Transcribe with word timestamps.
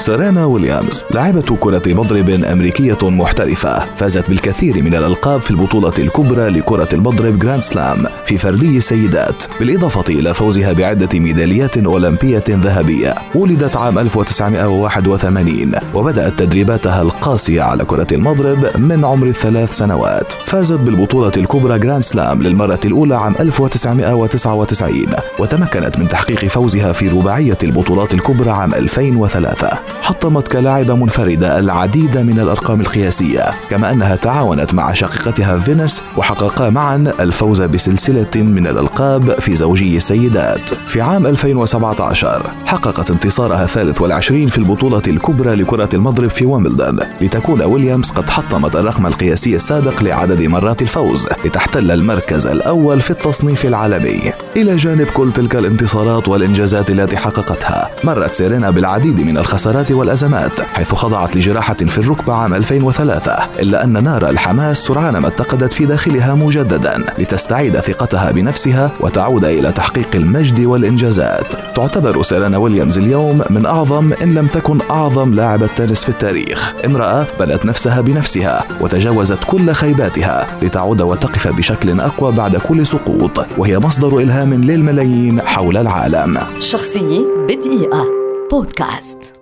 سيرينا 0.00 0.44
ويليامز 0.44 1.04
لاعبة 1.10 1.56
كرة 1.60 1.82
مضرب 1.86 2.30
أمريكية 2.30 2.98
محترفة 3.02 3.94
فازت 3.96 4.28
بالكثير 4.28 4.82
من 4.82 4.94
الألقاب 4.94 5.40
في 5.40 5.50
البطولة 5.50 5.92
الكبرى 5.98 6.48
لكرة 6.48 6.88
المضرب 6.92 7.38
جراند 7.38 7.62
سلام 7.62 8.06
في 8.24 8.38
فردي 8.38 8.76
السيدات 8.76 9.42
بالإضافة 9.60 10.04
إلى 10.08 10.34
فوزها 10.34 10.72
بعدة 10.72 11.18
ميداليات 11.18 11.78
أولمبية 11.78 12.44
ذهبية. 12.48 13.14
ولدت 13.34 13.76
عام 13.76 13.98
1981 13.98 15.72
وبدأت 15.94 16.38
تدريباتها 16.38 17.02
القاسية 17.02 17.62
على 17.62 17.84
كرة 17.84 18.06
المضرب 18.12 18.76
من 18.76 19.04
عمر 19.04 19.26
الثلاث 19.26 19.72
سنوات. 19.72 20.32
فازت 20.32 20.80
بالبطولة 20.80 21.32
الكبرى 21.36 21.78
جراند 21.78 22.02
سلام 22.02 22.42
للمرة 22.42 22.80
الأولى 22.84 23.14
عام 23.16 23.34
1999 23.40 25.06
وتمكنت 25.38 25.98
من 25.98 26.08
تحقيق 26.08 26.44
فوزها 26.44 26.92
في 26.92 27.08
رباعية 27.08 27.58
البطولات 27.62 28.14
الكبرى 28.14 28.50
عام 28.50 28.74
2003 28.74 29.89
حطمت 30.02 30.48
كلاعبة 30.48 30.94
منفردة 30.94 31.58
العديد 31.58 32.18
من 32.18 32.40
الأرقام 32.40 32.80
القياسية 32.80 33.42
كما 33.70 33.92
أنها 33.92 34.16
تعاونت 34.16 34.74
مع 34.74 34.92
شقيقتها 34.92 35.58
فينوس 35.58 36.02
وحققا 36.16 36.70
معا 36.70 37.12
الفوز 37.20 37.62
بسلسلة 37.62 38.30
من 38.42 38.66
الألقاب 38.66 39.40
في 39.40 39.56
زوجي 39.56 39.96
السيدات. 39.96 40.74
في 40.86 41.00
عام 41.00 41.26
2017 41.26 42.42
حققت 42.66 43.10
انتصارها 43.10 43.64
الثالث 43.64 44.00
والعشرين 44.00 44.46
في 44.46 44.58
البطولة 44.58 45.02
الكبرى 45.08 45.54
لكرة 45.54 45.88
المضرب 45.94 46.30
في 46.30 46.46
ويمبلدون. 46.46 46.98
لتكون 47.20 47.62
ويليامز 47.62 48.10
قد 48.10 48.30
حطمت 48.30 48.76
الرقم 48.76 49.06
القياسي 49.06 49.56
السابق 49.56 50.02
لعدد 50.02 50.42
مرات 50.42 50.82
الفوز 50.82 51.26
لتحتل 51.44 51.90
المركز 51.90 52.46
الأول 52.46 53.00
في 53.00 53.10
التصنيف 53.10 53.66
العالمي. 53.66 54.32
إلى 54.56 54.76
جانب 54.76 55.06
كل 55.06 55.32
تلك 55.32 55.56
الانتصارات 55.56 56.28
والإنجازات 56.28 56.90
التي 56.90 57.16
حققتها 57.16 57.90
مرت 58.04 58.34
سيرينا 58.34 58.70
بالعديد 58.70 59.20
من 59.20 59.38
الخسارات 59.38 59.79
والأزمات 59.90 60.60
حيث 60.60 60.94
خضعت 60.94 61.36
لجراحة 61.36 61.74
في 61.74 61.98
الركبة 61.98 62.34
عام 62.34 62.54
2003 62.54 63.32
إلا 63.58 63.84
أن 63.84 64.04
نار 64.04 64.28
الحماس 64.28 64.78
سرعان 64.78 65.16
ما 65.16 65.28
اتقدت 65.28 65.72
في 65.72 65.86
داخلها 65.86 66.34
مجددا 66.34 67.04
لتستعيد 67.18 67.80
ثقتها 67.80 68.30
بنفسها 68.30 68.92
وتعود 69.00 69.44
إلى 69.44 69.72
تحقيق 69.72 70.08
المجد 70.14 70.64
والإنجازات. 70.64 71.46
تعتبر 71.76 72.22
سيرينا 72.22 72.58
ويليامز 72.58 72.98
اليوم 72.98 73.42
من 73.50 73.66
أعظم 73.66 74.12
إن 74.22 74.34
لم 74.34 74.46
تكن 74.46 74.78
أعظم 74.90 75.34
لاعبة 75.34 75.66
تنس 75.66 76.04
في 76.04 76.08
التاريخ. 76.08 76.72
امرأة 76.84 77.26
بنت 77.40 77.66
نفسها 77.66 78.00
بنفسها 78.00 78.64
وتجاوزت 78.80 79.38
كل 79.46 79.72
خيباتها 79.72 80.46
لتعود 80.62 81.02
وتقف 81.02 81.48
بشكل 81.48 82.00
أقوى 82.00 82.32
بعد 82.32 82.56
كل 82.56 82.86
سقوط 82.86 83.46
وهي 83.58 83.78
مصدر 83.78 84.18
إلهام 84.18 84.54
للملايين 84.54 85.40
حول 85.40 85.76
العالم. 85.76 86.38
شخصية 86.58 87.20
بدقيقة. 87.48 88.04
بودكاست. 88.50 89.39